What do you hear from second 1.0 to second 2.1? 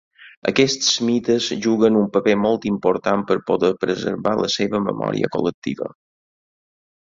mites juguen un